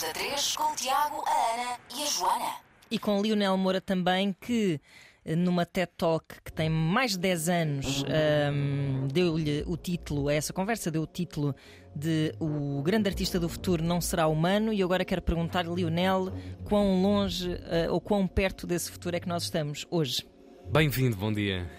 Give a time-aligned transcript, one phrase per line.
[0.00, 2.54] da 3 com o Tiago, a Ana e a Joana.
[2.90, 4.80] E com Lionel Moura também, que
[5.22, 8.04] eh, numa TED Talk que tem mais de 10 anos,
[8.52, 11.54] um, deu-lhe o título, a essa conversa deu o título
[11.94, 14.72] de O Grande Artista do Futuro Não Será Humano.
[14.72, 16.32] E agora quero perguntar, Lionel,
[16.64, 20.26] quão longe uh, ou quão perto desse futuro é que nós estamos hoje?
[20.72, 21.70] Bem-vindo, bom dia.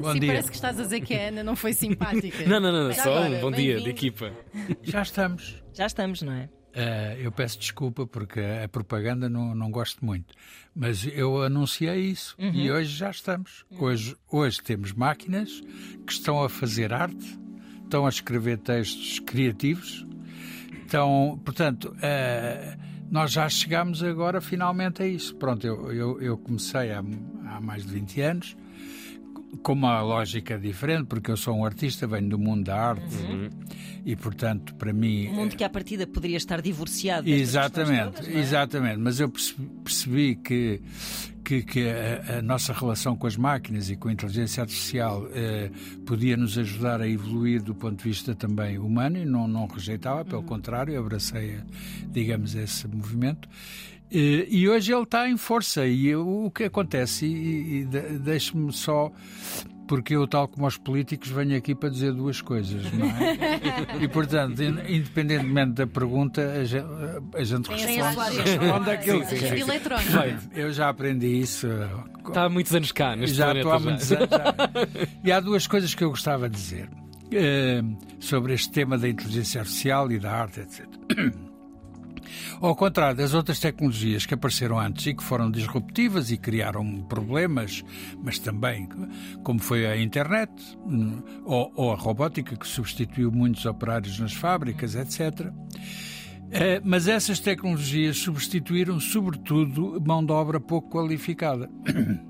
[0.00, 0.30] Bom Sim, dia.
[0.30, 2.44] parece que estás a dizer que a Ana não foi simpática.
[2.48, 4.32] não, não, não, só um bom dia de equipa.
[4.82, 5.62] Já estamos.
[5.72, 6.48] Já estamos, não é?
[6.70, 10.32] Uh, eu peço desculpa porque a propaganda não, não gosto muito,
[10.74, 12.52] mas eu anunciei isso uhum.
[12.54, 13.64] e hoje já estamos.
[13.70, 13.82] Uhum.
[13.82, 15.60] Hoje, hoje temos máquinas
[16.06, 17.38] que estão a fazer arte,
[17.82, 20.06] estão a escrever textos criativos,
[20.82, 22.80] estão, portanto, uh,
[23.10, 25.34] nós já chegamos agora finalmente a isso.
[25.34, 27.02] Pronto, eu, eu, eu comecei há,
[27.46, 28.56] há mais de 20 anos
[29.62, 33.50] com uma lógica diferente, porque eu sou um artista, venho do mundo da arte uhum.
[34.04, 35.28] e, portanto, para mim.
[35.28, 37.28] Um mundo que à partida poderia estar divorciado.
[37.28, 38.38] Exatamente, todas, é?
[38.38, 38.98] exatamente.
[38.98, 39.30] Mas eu
[39.82, 40.80] percebi que,
[41.44, 45.70] que, que a, a, nossa relação com as máquinas e com a inteligência artificial eh,
[46.06, 50.24] podia nos ajudar a evoluir do ponto de vista também humano e não, não rejeitava,
[50.24, 50.46] pelo uhum.
[50.46, 51.58] contrário, abracei,
[52.12, 53.48] digamos, esse movimento.
[54.10, 55.86] E hoje ele está em força.
[55.86, 59.12] E o que acontece, e, e deixe-me só
[59.90, 63.98] porque eu, tal como os políticos, venho aqui para dizer duas coisas, não é?
[64.00, 66.86] e, portanto, independentemente da pergunta, a gente,
[67.34, 69.58] a gente responde, responde aquilo que é.
[69.58, 70.08] Eletrónico.
[70.54, 71.66] Eu já aprendi isso.
[72.24, 73.52] Está há muitos anos cá, neste já.
[73.52, 74.28] Estou há muitos anos.
[74.30, 74.54] Já.
[75.24, 79.60] E há duas coisas que eu gostava de dizer uh, sobre este tema da inteligência
[79.60, 80.86] artificial e da arte, etc.
[82.60, 87.84] Ao contrário das outras tecnologias que apareceram antes e que foram disruptivas e criaram problemas,
[88.22, 88.88] mas também,
[89.42, 90.50] como foi a internet
[90.86, 95.52] hum, ou, ou a robótica, que substituiu muitos operários nas fábricas, etc.
[96.50, 101.70] Eh, mas essas tecnologias substituíram, sobretudo, mão de obra pouco qualificada.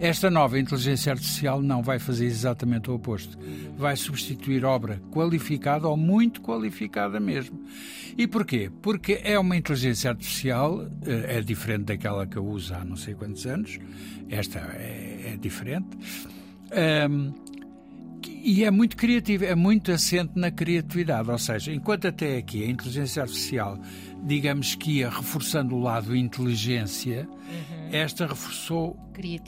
[0.00, 3.38] Esta nova inteligência artificial não vai fazer exatamente o oposto.
[3.76, 7.60] Vai substituir obra qualificada ou muito qualificada mesmo.
[8.16, 8.70] E porquê?
[8.80, 13.14] Porque é uma inteligência artificial, eh, é diferente daquela que eu uso há não sei
[13.14, 13.78] quantos anos,
[14.30, 15.88] esta é, é diferente.
[17.10, 17.34] Um,
[18.42, 21.30] e é muito criativa, é muito assente na criatividade.
[21.30, 23.78] Ou seja, enquanto até aqui a inteligência artificial,
[24.22, 27.79] digamos que ia reforçando o lado inteligência, uhum.
[27.92, 28.96] Esta reforçou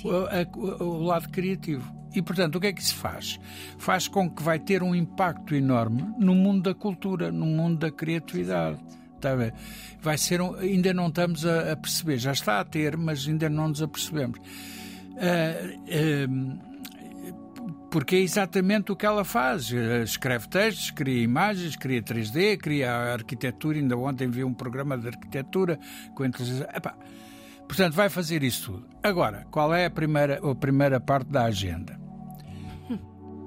[0.04, 2.02] o, o, o lado criativo.
[2.14, 3.40] E, portanto, o que é que se faz?
[3.78, 7.90] Faz com que vai ter um impacto enorme no mundo da cultura, no mundo da
[7.90, 8.78] criatividade.
[9.16, 9.30] Está
[10.00, 13.48] Vai ser um, ainda não estamos a, a, perceber, já está a ter, mas ainda
[13.48, 14.38] não nos apercebemos.
[14.38, 15.62] Uh,
[16.58, 16.72] uh,
[17.90, 19.70] porque é exatamente o que ela faz.
[20.02, 23.78] Escreve textos, cria imagens, cria 3D, cria arquitetura.
[23.78, 25.78] Ainda ontem vi um programa de arquitetura
[26.14, 26.68] com inteligência.
[26.74, 26.96] Epá,
[27.72, 28.86] portanto, vai fazer isso tudo.
[29.02, 31.98] Agora, qual é a primeira, a primeira parte da agenda?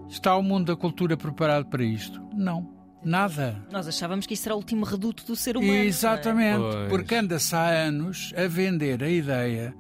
[0.10, 2.20] Está o mundo da cultura preparado para isto?
[2.34, 2.74] Não.
[3.04, 3.64] Nada.
[3.72, 5.74] Nós achávamos que isso era o último reduto do ser humano.
[5.74, 5.86] É?
[5.86, 6.88] Exatamente, é?
[6.90, 9.76] porque anda-se há anos a vender a ideia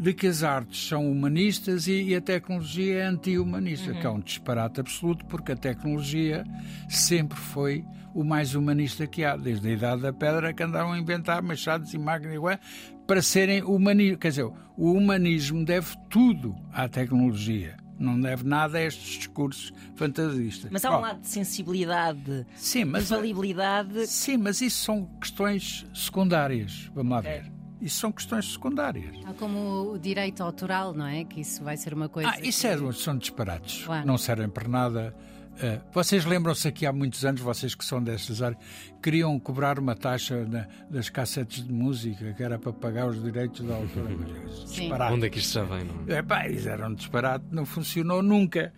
[0.00, 4.00] de que as artes são humanistas e, e a tecnologia é anti-humanista, uhum.
[4.00, 6.42] que é um disparate absoluto, porque a tecnologia
[6.88, 7.84] sempre foi
[8.14, 11.92] o mais humanista que há, desde a Idade da Pedra que andaram a inventar machados
[11.92, 12.58] e máquinas
[13.06, 14.18] para serem humanistas.
[14.18, 14.44] Quer dizer,
[14.74, 17.76] o humanismo deve tudo à tecnologia.
[17.98, 20.70] Não deve nada a estes discursos fantasistas.
[20.70, 24.06] Mas há um lado de sensibilidade, sim, mas, de falibilidade.
[24.06, 26.90] Sim, mas isso são questões secundárias.
[26.94, 27.28] Vamos lá ver.
[27.28, 27.59] É.
[27.80, 29.18] Isso são questões secundárias.
[29.22, 31.24] Tal como o direito autoral, não é?
[31.24, 32.28] Que isso vai ser uma coisa.
[32.30, 32.66] Ah, isso que...
[32.66, 33.84] é, são disparates.
[33.84, 34.06] Claro.
[34.06, 35.14] Não servem para nada.
[35.56, 38.58] Uh, vocês lembram-se aqui há muitos anos, vocês que são destas áreas,
[39.02, 43.60] queriam cobrar uma taxa na, das cassetes de música, que era para pagar os direitos
[43.66, 44.08] da autora.
[44.66, 45.12] disparate.
[45.12, 45.84] Onde é que isto já vem?
[45.84, 46.14] Não?
[46.14, 48.72] É, pá, isso era um disparate, não funcionou nunca,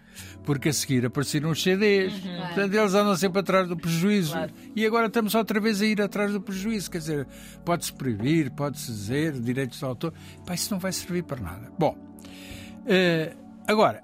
[0.44, 2.36] porque a seguir apareceram os CDs, uhum.
[2.38, 4.32] portanto eles andam sempre atrás do prejuízo.
[4.32, 4.52] Claro.
[4.74, 7.26] E agora estamos outra vez a ir atrás do prejuízo, quer dizer,
[7.64, 10.12] pode-se proibir, pode-se dizer, direitos de autor,
[10.44, 11.72] pá, isso não vai servir para nada.
[11.78, 13.36] Bom, uh,
[13.68, 14.02] agora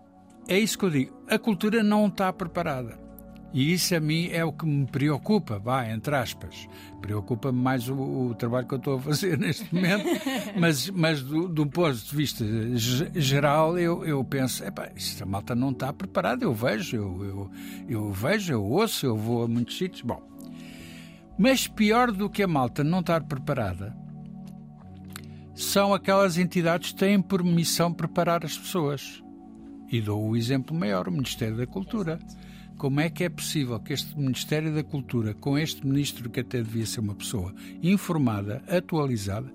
[0.48, 1.22] é isso que eu digo.
[1.28, 2.98] A cultura não está preparada.
[3.52, 6.68] E isso a mim é o que me preocupa, vá, entre aspas.
[7.00, 10.04] Preocupa-me mais o, o, trabalho que eu estou a fazer neste momento,
[10.58, 12.44] mas, mas do, do ponto de vista
[13.14, 17.50] geral, eu, eu penso, epá, esta malta não está preparada, eu vejo, eu, eu,
[17.88, 20.02] eu vejo, eu ouço, eu vou a muitos sítios.
[20.02, 20.22] Bom,
[21.38, 23.96] mas pior do que a malta não estar preparada
[25.54, 29.22] são aquelas entidades que têm por missão preparar as pessoas.
[29.90, 32.18] E dou o exemplo maior, o Ministério da Cultura.
[32.76, 36.62] como é que é possível que este Ministério da Cultura, com este ministro que até
[36.62, 37.52] devia ser uma pessoa
[37.82, 39.52] informada, atualizada,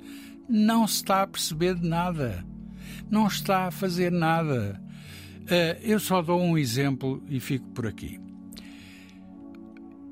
[0.50, 2.46] não se está a perceber de nada.
[3.10, 4.82] Não está a fazer nada.
[5.44, 8.20] Uh, eu só dou um exemplo e fico por aqui.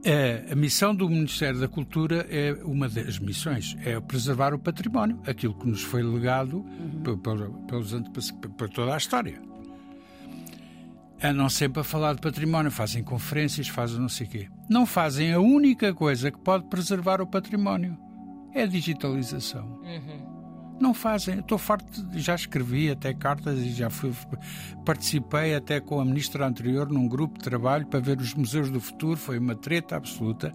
[0.06, 5.20] Uh, a missão do Ministério da Cultura é uma das missões, é preservar o património,
[5.28, 6.66] aquilo que nos foi legado
[7.06, 7.18] uhum.
[7.18, 9.51] pelos, pelos, por toda a história
[11.24, 14.50] andam sempre a falar de património, fazem conferências, fazem não sei o quê.
[14.70, 17.98] Não fazem a única coisa que pode preservar o património.
[18.54, 19.80] É a digitalização.
[19.84, 20.78] Uhum.
[20.80, 21.40] Não fazem.
[21.40, 24.12] Estou farto, já escrevi até cartas e já fui,
[24.84, 28.82] participei até com a ministra anterior num grupo de trabalho para ver os museus do
[28.82, 29.16] futuro.
[29.16, 30.52] Foi uma treta absoluta,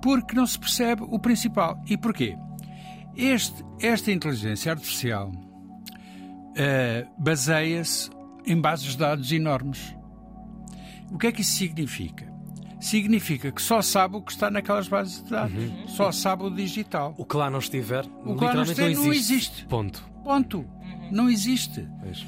[0.00, 1.82] porque não se percebe o principal.
[1.88, 2.36] E porquê?
[3.16, 5.32] Este, esta inteligência artificial
[6.50, 8.08] uh, baseia-se
[8.46, 9.94] em bases de dados enormes.
[11.10, 12.30] O que é que isso significa?
[12.80, 15.88] Significa que só sabe o que está naquelas bases de dados, uhum.
[15.88, 17.14] só sabe o digital.
[17.18, 19.06] O que lá não estiver, o que lá não, estiver, não, existe.
[19.06, 19.64] não existe.
[19.66, 20.10] Ponto.
[20.24, 20.58] Ponto.
[20.58, 21.08] Uhum.
[21.10, 21.86] Não existe.
[22.00, 22.24] Pois.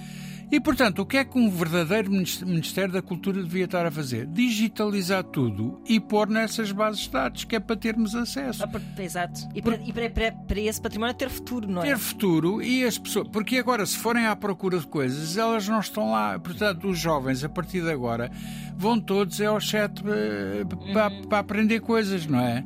[0.52, 4.26] E, portanto, o que é que um verdadeiro Ministério da Cultura devia estar a fazer?
[4.26, 8.62] Digitalizar tudo e pôr nessas bases de dados, que é para termos acesso.
[8.62, 9.48] Ah, exato.
[9.54, 11.86] E, para, e para, para, para, esse património ter futuro, não é?
[11.86, 13.28] Ter futuro e as pessoas.
[13.28, 16.38] Porque agora, se forem à procura de coisas, elas não estão lá.
[16.38, 18.30] Portanto, os jovens, a partir de agora,
[18.76, 21.22] vão todos ao chat eh, para, uhum.
[21.28, 22.62] para aprender coisas, não é?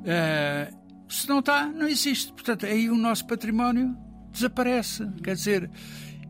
[0.00, 0.74] Uh,
[1.06, 2.32] se não está, não existe.
[2.32, 3.94] Portanto, aí o nosso património
[4.32, 5.06] desaparece.
[5.22, 5.70] Quer dizer.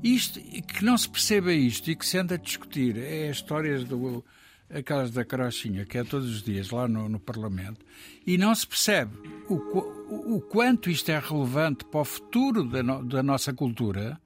[0.03, 3.85] Isto, que não se perceba isto e que se anda a discutir é as histórias
[3.85, 4.25] do
[4.73, 7.85] aquelas da carochinha, que é todos os dias lá no, no Parlamento,
[8.25, 9.17] e não se percebe
[9.49, 14.21] o, o, o, quanto isto é relevante para o futuro da, no, da nossa cultura,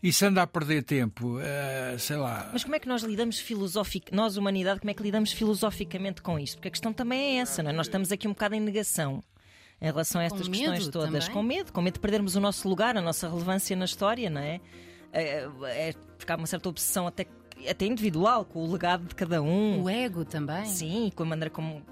[0.00, 2.50] e se anda a perder tempo, uh, sei lá.
[2.52, 6.38] Mas como é que nós lidamos filosoficamente, nós, humanidade, como é que lidamos filosoficamente com
[6.38, 6.56] isto?
[6.56, 7.72] Porque a questão também é essa, não é?
[7.72, 9.24] Nós estamos aqui um bocado em negação
[9.80, 11.26] em relação a estas questões todas.
[11.26, 11.30] Também?
[11.30, 14.40] Com medo, com medo de perdermos o nosso lugar, a nossa relevância na história, não
[14.40, 14.60] é?
[15.14, 17.26] É, é porque há uma certa obsessão até,
[17.68, 19.82] até individual com o legado de cada um.
[19.82, 20.66] O ego também.
[20.66, 21.82] Sim, com a maneira como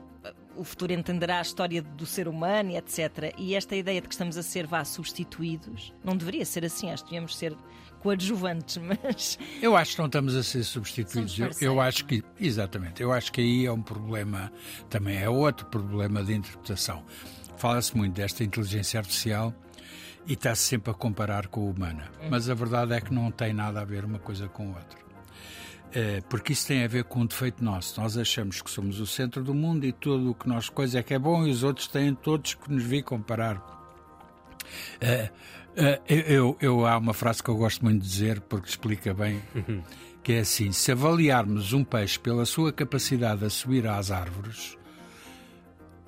[0.56, 3.34] o futuro entenderá a história do ser humano e etc.
[3.38, 7.04] E esta ideia de que estamos a ser vá substituídos não deveria ser assim, acho
[7.04, 7.56] que devíamos ser
[8.00, 9.38] coadjuvantes, mas.
[9.60, 11.38] Eu acho que não estamos a ser substituídos.
[11.38, 14.52] Eu, eu, acho que, exatamente, eu acho que aí é um problema,
[14.90, 17.04] também é outro problema de interpretação.
[17.56, 19.54] Fala-se muito desta inteligência artificial
[20.26, 22.10] e está-se sempre a comparar com a humana.
[22.30, 25.02] Mas a verdade é que não tem nada a ver uma coisa com a outra.
[25.94, 28.00] É, porque isso tem a ver com um defeito nosso.
[28.00, 31.02] Nós achamos que somos o centro do mundo e tudo o que nós coisa é
[31.02, 33.62] que é bom e os outros têm todos que nos vir comparar.
[35.00, 35.30] É,
[35.76, 39.42] é, eu, eu, há uma frase que eu gosto muito de dizer porque explica bem
[40.22, 44.78] que é assim: se avaliarmos um peixe pela sua capacidade a subir às árvores,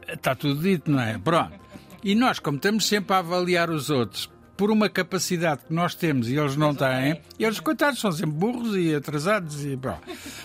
[0.09, 1.19] está tudo dito, não é?
[1.19, 1.59] Pronto.
[2.05, 6.29] E nós, como estamos sempre a avaliar os outros por uma capacidade que nós temos
[6.29, 10.03] e eles não têm, eles, coitados, são sempre burros e atrasados e pronto.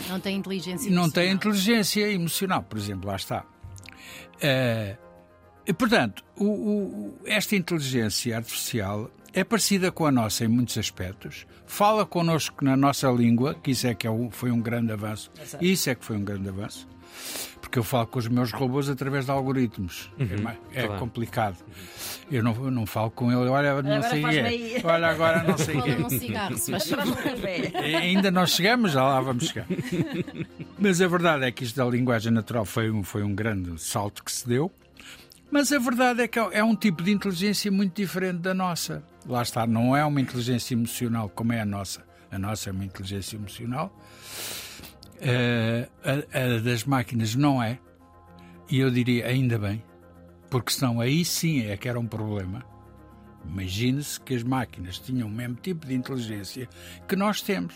[0.07, 3.43] Não têm inteligência Não têm inteligência emocional, por exemplo, lá está.
[4.35, 4.97] Uh,
[5.67, 11.45] e, portanto, o, o, esta inteligência artificial é parecida com a nossa em muitos aspectos,
[11.67, 15.29] fala connosco na nossa língua, que isso é que é um, foi um grande avanço.
[15.39, 15.63] Exato.
[15.63, 16.87] Isso é que foi um grande avanço
[17.69, 20.09] porque eu falo com os meus robôs através de algoritmos.
[20.19, 20.99] Uhum, é, é claro.
[20.99, 21.57] complicado.
[22.31, 24.81] Eu não, eu não falo com ele, olha, não agora sei o quê.
[24.83, 25.77] Olha, agora não sei.
[25.77, 26.55] Um cigarro,
[28.01, 29.67] Ainda não chegamos, já lá vamos chegar.
[30.79, 34.23] Mas a verdade é que isto da linguagem natural foi um, foi um grande salto
[34.23, 34.71] que se deu.
[35.51, 39.03] Mas a verdade é que é um tipo de inteligência muito diferente da nossa.
[39.27, 42.03] Lá está, não é uma inteligência emocional como é a nossa.
[42.31, 43.93] A nossa é uma inteligência emocional
[45.21, 47.79] a, a, das máquinas não é,
[48.69, 49.83] e eu diria ainda bem,
[50.49, 52.63] porque senão aí sim é que era um problema.
[53.45, 56.67] Imagine-se que as máquinas tinham o mesmo tipo de inteligência
[57.07, 57.73] que nós temos.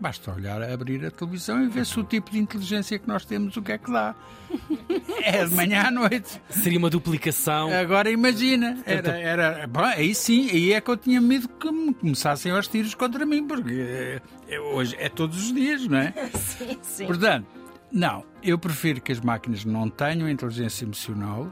[0.00, 3.56] Basta olhar, abrir a televisão e ver se o tipo de inteligência que nós temos,
[3.56, 4.14] o que é que dá.
[5.22, 6.40] É de manhã à noite.
[6.50, 7.72] Seria uma duplicação.
[7.72, 11.94] Agora imagina, era, era, bom, aí sim, aí é que eu tinha medo que me
[11.94, 16.12] começassem aos tiros contra mim, porque é, hoje é todos os dias, não é?
[16.34, 17.06] Sim, sim.
[17.06, 17.46] Portanto,
[17.90, 21.50] não, eu prefiro que as máquinas não tenham inteligência emocional,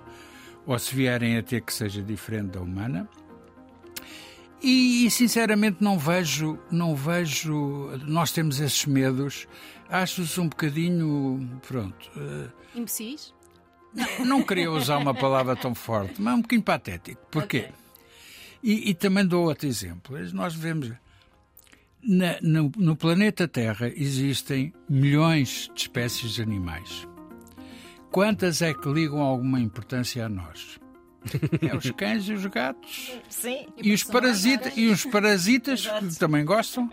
[0.66, 3.08] ou se vierem a ter que seja diferente da humana,
[4.62, 7.90] e, e, sinceramente não vejo, não vejo.
[8.06, 9.46] Nós temos esses medos.
[9.88, 11.60] Acho-os um bocadinho.
[11.66, 12.10] Pronto.
[12.16, 13.34] Uh, Imbecis?
[13.94, 17.20] Não, não queria usar uma palavra tão forte, mas é um bocadinho patético.
[17.30, 17.58] Porquê?
[17.58, 17.72] Okay.
[18.62, 20.16] E, e, também dou outro exemplo.
[20.32, 20.92] Nós vemos.
[22.02, 27.06] Na- no, no planeta Terra existem milhões de espécies de animais.
[28.10, 30.78] Quantas é que ligam alguma importância a nós?
[31.60, 33.12] É os cães e os gatos.
[33.28, 33.66] Sim.
[33.82, 36.90] E os, parasita, e os parasitas, que também gostam.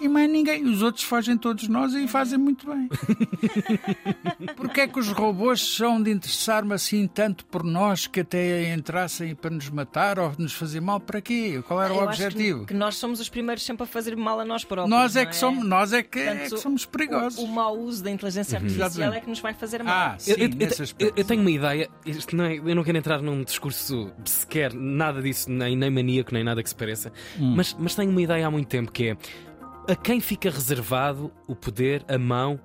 [0.00, 0.64] E mais ninguém.
[0.64, 2.88] Os outros fazem todos nós e fazem muito bem.
[4.56, 9.34] Porquê é que os robôs são de interessar-me assim tanto por nós que até entrassem
[9.34, 11.00] para nos matar ou nos fazer mal?
[11.00, 11.62] Para quê?
[11.66, 12.66] Qual era o Eu acho que- objetivo?
[12.66, 14.90] Que, nós somos os primeiros sempre a fazer mal a nós próprios.
[14.90, 17.38] Nós é não que somos, nós é que, é Portanto, que somos perigosos.
[17.38, 19.16] O, o mau uso da inteligência artificial Exatamente.
[19.18, 19.94] é que nos vai fazer mal.
[19.94, 22.82] Ah, sim, Eu, eu- nesse eu- eu tenho uma ideia, isto não é- eu não
[22.84, 27.12] quero entrar num discurso sequer, nada disso, nem, nem maníaco, nem nada que se pareça,
[27.38, 27.54] Hum.
[27.56, 29.16] mas, mas tenho uma ideia há muito tempo que é
[29.88, 32.58] a quem fica reservado o poder, a mão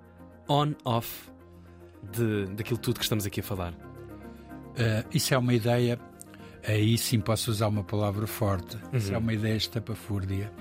[0.48, 1.30] on-off
[2.12, 3.74] de, daquilo tudo que estamos aqui a falar.
[4.78, 6.00] Ah, isso é uma ideia.
[6.68, 8.78] Aí sim posso usar uma palavra forte.
[8.92, 10.52] Isso é uma ideia estapafúrdia.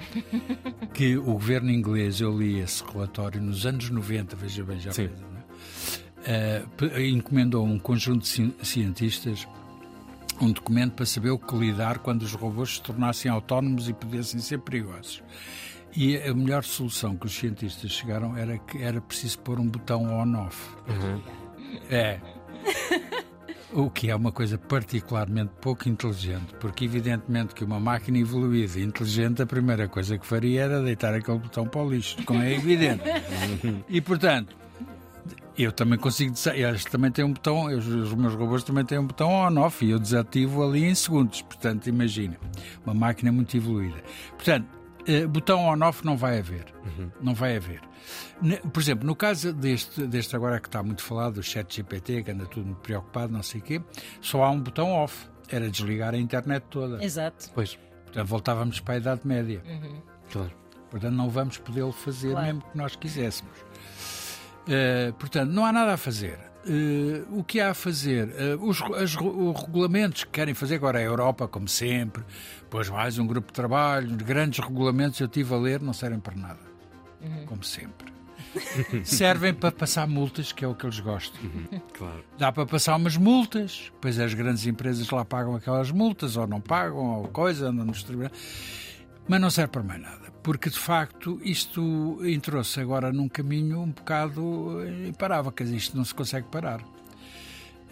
[0.95, 5.09] que o governo inglês, eu li esse relatório nos anos 90, veja bem, já Sim.
[5.09, 5.21] fez,
[6.25, 6.63] é?
[6.77, 9.47] Pe- encomendou a um conjunto de ci- cientistas
[10.41, 14.39] um documento para saber o que lidar quando os robôs se tornassem autónomos e pudessem
[14.41, 15.21] ser perigosos.
[15.95, 20.05] E a melhor solução que os cientistas chegaram era que era preciso pôr um botão
[20.05, 20.77] on-off.
[21.91, 22.21] É.
[23.73, 28.83] O que é uma coisa particularmente pouco inteligente, porque evidentemente que uma máquina evoluída e
[28.83, 32.55] inteligente, a primeira coisa que faria era deitar aquele botão para o lixo, como é
[32.55, 33.03] evidente.
[33.89, 34.57] E portanto,
[35.57, 38.99] eu também consigo dizer, eles também têm um botão, os, os meus robôs também têm
[38.99, 41.43] um botão on-off e eu desativo ali em segundos.
[41.43, 42.39] Portanto, imagina,
[42.87, 44.03] uma máquina muito evoluída.
[44.31, 44.78] Portanto,
[45.09, 46.67] eh, botão on-off não vai haver.
[47.21, 47.81] Não vai haver.
[48.73, 52.31] Por exemplo, no caso deste, deste agora que está muito falado, o chat GPT, que
[52.31, 53.83] anda tudo muito preocupado, não sei o quê,
[54.21, 55.27] só há um botão off.
[55.51, 57.03] Era desligar a internet toda.
[57.03, 57.51] Exato.
[57.55, 59.63] Pois, Portanto, voltávamos para a Idade Média.
[60.31, 60.53] claro.
[60.91, 62.47] Portanto, não vamos podê-lo fazer Claro.
[62.47, 63.53] mesmo que nós quiséssemos.
[64.67, 66.39] Eh, portanto, não há nada a fazer.
[66.69, 68.29] Eh, o que há a fazer?
[68.37, 72.23] Eh, os, as- os regulamentos que querem fazer agora a Europa, como sempre,
[72.61, 76.35] depois mais um grupo de trabalho, grandes regulamentos, eu estive a ler, não servem para
[76.37, 76.61] nada.
[77.47, 78.13] Como sempre.
[79.05, 81.39] Servem para passar multas, que é o que eles gostam.
[81.93, 82.25] Claro.
[82.39, 86.61] Dá para passar umas multas, pois as grandes empresas lá pagam aquelas multas, ou não
[86.61, 88.33] pagam, ou coisa, andam nos tribunais.
[89.29, 93.91] Mas não serve para mais nada, porque de facto isto entrou-se agora num caminho um
[93.91, 96.83] bocado eh, imparável, quer dizer, isto não se consegue parar.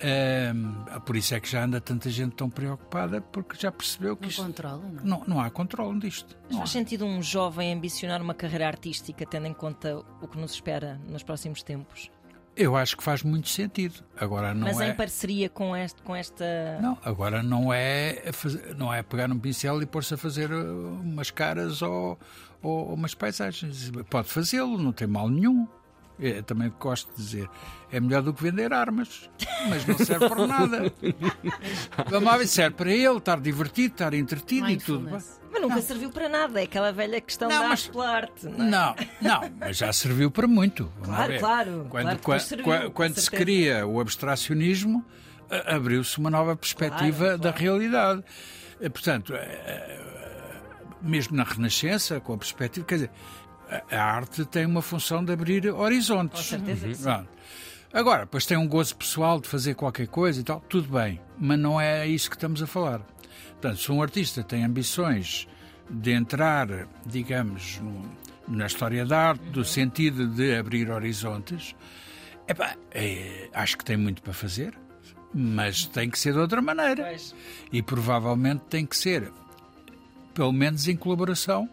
[0.01, 0.73] Ehm,
[1.05, 4.31] por isso é que já anda tanta gente tão preocupada, porque já percebeu que Não
[4.31, 5.19] isto, controla, não?
[5.19, 6.35] não, não há controle disto.
[6.49, 6.73] Mas faz há.
[6.73, 11.23] sentido um jovem ambicionar uma carreira artística, tendo em conta o que nos espera nos
[11.23, 12.11] próximos tempos?
[12.57, 14.03] Eu acho que faz muito sentido.
[14.19, 14.89] Agora não Mas é.
[14.89, 16.79] em parceria com, este, com esta.
[16.81, 21.01] Não, agora não é, fazer- não é pegar um pincel e pôr-se a fazer uh,
[21.03, 22.19] umas caras ou,
[22.63, 23.91] ou umas paisagens.
[24.11, 25.67] Pode fazê-lo, não tem mal nenhum.
[26.19, 27.51] Eu também gosto de dizer,
[27.93, 29.29] é melhor do que vender armas,
[29.69, 30.93] mas não serve para nada.
[32.39, 35.11] Ver, serve para ele estar divertido, estar entretido e tudo.
[35.11, 38.47] Mas nunca serviu para nada, é aquela velha questão Não, da mas- arte.
[38.47, 39.09] Não, é?
[39.21, 40.91] Não, não, mas já serviu para muito.
[41.03, 41.39] Claro, ver.
[41.41, 45.05] claro, Quando, claro que qua- depois serviu, quando se cria o abstracionismo,
[45.67, 48.25] abriu-se uma nova perspectiva Claro, da realidade.
[48.81, 50.16] Eh, Portanto, eh,
[51.07, 53.11] mesmo na Renascença, com a perspectiva, quer dizer,
[53.71, 56.39] a- a arte tem uma função de abrir horizontes.
[56.39, 57.03] Com certeza.
[57.13, 57.29] Pronto.
[57.93, 61.59] Agora, depois tem um gozo pessoal de fazer qualquer coisa e tal, tudo bem, mas
[61.59, 63.01] não é isso que estamos a falar.
[63.53, 65.49] Portanto, se um artista tem ambições
[65.89, 66.69] de entrar,
[67.07, 68.11] digamos, no-
[68.49, 71.75] na história da arte, do sentido de abrir horizontes,
[72.47, 74.75] epá, é, acho que tem muito para fazer,
[75.33, 77.05] mas tem que ser de outra maneira.
[77.05, 77.35] Pois.
[77.73, 79.33] E provavelmente tem que ser,
[80.37, 81.69] pelo menos em colaboração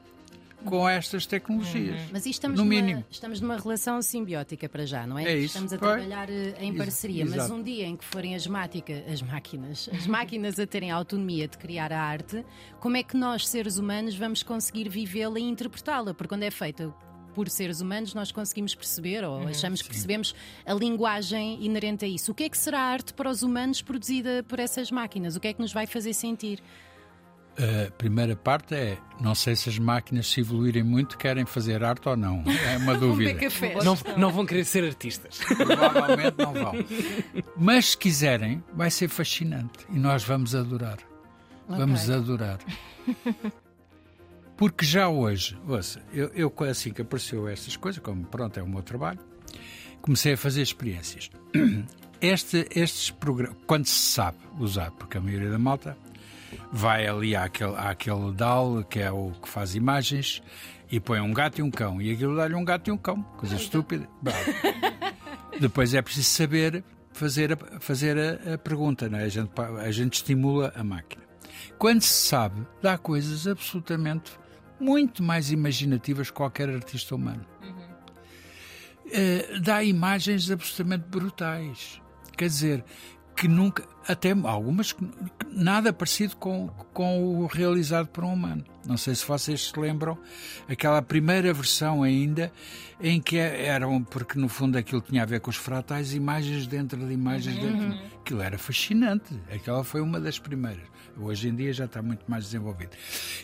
[0.66, 2.00] com estas tecnologias.
[2.10, 3.04] Mas isto estamos, No numa, mínimo.
[3.12, 5.26] estamos numa relação simbiótica para já, não é?
[5.26, 7.54] É isso, Estamos a trabalhar eh, em Ex- parceria, mas exato.
[7.54, 11.50] um dia em que forem as, mática, as máquinas, as máquinas a terem a autonomia
[11.50, 12.46] de criar a arte,
[12.80, 16.14] como é que nós, seres humanos, vamos conseguir vivê-la e interpretá-la?
[16.14, 16.96] Porque quando é feita
[17.36, 20.34] por seres humanos, nós conseguimos perceber ou achamos que percebemos
[20.66, 22.32] a linguagem inerente a isso.
[22.32, 25.36] O que é que será a arte para os humanos produzida por essas máquinas?
[25.36, 26.62] O que é que nos vai fazer sentir?
[27.58, 32.10] A primeira parte é: não sei se as máquinas se evoluírem muito querem fazer arte
[32.10, 32.44] ou não.
[32.48, 33.34] É uma dúvida.
[33.36, 33.76] café.
[33.84, 35.40] Não, não vão querer ser artistas.
[35.40, 36.74] Provavelmente não vão.
[37.56, 40.98] Mas se quiserem, vai ser fascinante e nós vamos adorar.
[41.68, 42.60] Vamos adorar.
[44.58, 48.68] Porque já hoje, ouça, eu, eu assim que apareceu estas coisas, como pronto, é o
[48.68, 49.20] meu trabalho,
[50.02, 51.30] comecei a fazer experiências.
[52.22, 55.98] Este, estes programas, quando se sabe usar, porque a maioria da malta
[56.72, 60.42] vai ali àquele, àquele DAL, que é o que faz imagens,
[60.92, 62.02] e põe um gato e um cão.
[62.02, 63.24] E aquilo dá-lhe um gato e um cão.
[63.38, 64.08] Coisa estúpida.
[64.22, 64.52] Bravo.
[65.60, 69.24] Depois é preciso saber fazer a, fazer a, a pergunta, não é?
[69.24, 71.24] a, gente, a gente estimula a máquina.
[71.78, 74.32] Quando se sabe, dá coisas absolutamente
[74.80, 77.46] muito mais imaginativas que qualquer artista humano.
[79.06, 82.02] Uh, dá imagens absolutamente brutais.
[82.36, 82.86] Quer dizer,
[83.44, 84.96] que nunca, até algumas,
[85.52, 88.64] nada parecido com, com o realizado por um humano.
[88.86, 90.18] Não sei se vocês se lembram,
[90.66, 92.54] aquela primeira versão ainda,
[93.02, 97.06] em que eram, porque no fundo aquilo tinha a ver com os fratais, imagens dentro
[97.06, 97.80] de imagens uhum.
[97.80, 98.00] dentro.
[98.22, 99.38] Aquilo era fascinante.
[99.54, 100.86] Aquela foi uma das primeiras.
[101.18, 102.92] Hoje em dia já está muito mais desenvolvido.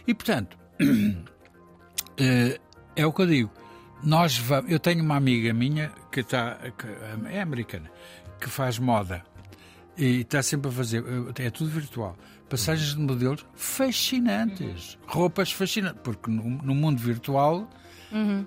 [0.08, 0.58] E portanto,
[2.18, 2.58] eh,
[2.96, 3.52] é o que eu digo.
[4.02, 6.88] Nós vamos, eu tenho uma amiga minha que, está, que
[7.34, 7.92] é americana,
[8.40, 9.28] que faz moda
[10.00, 11.04] e está sempre a fazer,
[11.36, 12.18] é tudo virtual.
[12.50, 15.00] Passagens de modelos fascinantes, uhum.
[15.08, 17.70] roupas fascinantes, porque no, no mundo virtual
[18.10, 18.46] uhum.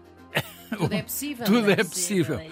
[0.77, 1.45] tudo é possível.
[1.47, 2.39] tudo é, é possível.
[2.39, 2.51] É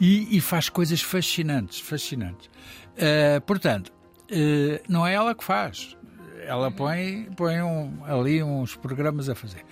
[0.00, 2.48] e, e, faz coisas fascinantes, fascinantes.
[2.96, 3.92] Uh, portanto,
[4.30, 5.96] uh, não é ela que faz.
[6.44, 6.72] Ela uhum.
[6.72, 9.64] põe, põe um, ali uns programas a fazer.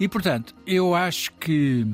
[0.00, 1.86] E portanto, eu acho que.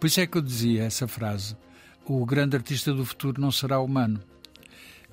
[0.00, 1.56] Por isso é que eu dizia essa frase:
[2.04, 4.20] o grande artista do futuro não será humano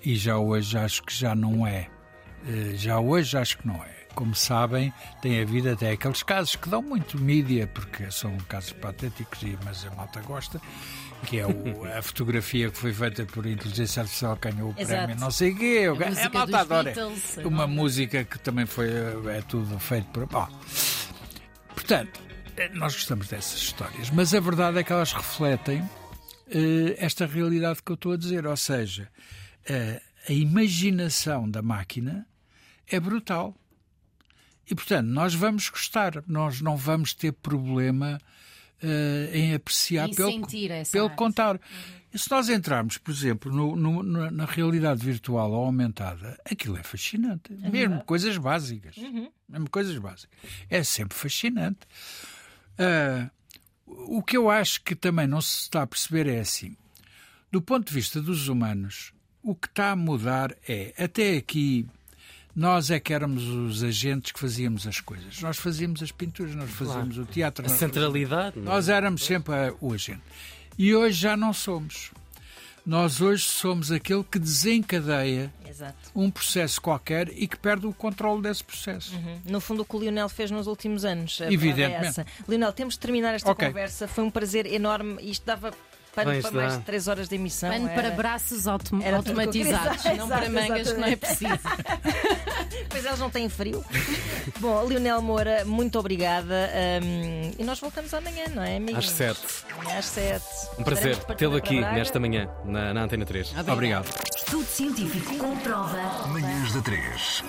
[0.03, 1.89] e já hoje acho que já não é.
[2.47, 3.97] Eh, já hoje acho que não é.
[4.15, 9.39] Como sabem, tem havido até aqueles casos que dão muito mídia, porque são casos patéticos,
[9.63, 10.59] mas a malta gosta,
[11.25, 15.05] que é o, a fotografia que foi feita por inteligência artificial que ganhou o Exato.
[15.05, 15.85] prémio, não sei o quê.
[15.87, 16.91] A, a malta adora.
[16.93, 20.25] Beatles, Uma música que também foi é tudo feito por.
[20.25, 20.47] Bom,
[21.75, 22.19] portanto,
[22.55, 27.83] eh, nós gostamos dessas histórias, mas a verdade é que elas refletem uh, esta realidade
[27.83, 29.07] que eu estou a dizer, ou seja,
[29.67, 32.27] a, imaginação da máquina
[32.87, 33.55] é brutal.
[34.69, 38.19] E, portanto, nós vamos gostar, nós não vamos ter problema
[38.83, 40.47] uh, em apreciar em pelo,
[40.91, 41.55] pelo contar.
[41.55, 41.61] Uhum.
[42.13, 46.83] E se nós entrarmos, por exemplo, no, no, na realidade virtual ou aumentada, aquilo é
[46.83, 47.53] fascinante.
[47.53, 47.69] Uhum.
[47.69, 48.97] Mesmo coisas básicas.
[48.97, 49.29] Uhum.
[49.47, 50.39] Mesmo coisas básicas.
[50.69, 51.79] É sempre fascinante.
[52.79, 53.29] Uh,
[53.85, 56.75] o que eu acho que também não se está a perceber é assim.
[57.51, 59.13] Do ponto de vista dos humanos,
[59.47, 61.87] o que está a mudar é, até aqui,
[62.53, 65.41] nós é que éramos os agentes que fazíamos as coisas.
[65.41, 67.29] Nós fazíamos as pinturas, nós fazíamos claro.
[67.29, 67.65] o teatro.
[67.65, 68.47] A centralidade.
[68.47, 68.69] Fazíamos...
[68.69, 68.73] É?
[68.73, 70.21] Nós éramos sempre o agente.
[70.77, 72.11] E hoje já não somos.
[72.85, 76.11] Nós hoje somos aquele que desencadeia Exato.
[76.13, 79.15] um processo qualquer e que perde o controle desse processo.
[79.15, 79.41] Uhum.
[79.45, 81.39] No fundo, o que o Lionel fez nos últimos anos.
[81.39, 82.21] Evidentemente.
[82.21, 83.67] É Lionel, temos de terminar esta okay.
[83.69, 84.09] conversa.
[84.09, 85.17] Foi um prazer enorme.
[85.21, 85.71] Isto dava
[86.23, 87.69] pano para mais de 3 horas de emissão.
[87.69, 88.01] Pano era...
[88.01, 91.59] para braços autom era automatizados, não exato, para mangas, que não é preciso.
[92.89, 93.83] pois elas não têm frio.
[94.59, 96.69] Bom, Lionel Moura, muito obrigada.
[97.03, 99.05] Um, e nós voltamos amanhã, não é, amigos?
[99.05, 99.39] Às 7.
[99.97, 100.45] Às 7.
[100.79, 103.53] Um prazer tê-lo aqui nesta manhã, na, na Antena 3.
[103.71, 104.07] Obrigado.
[104.35, 106.27] Estudo científico comprova.
[106.27, 107.43] Manhãs da 3.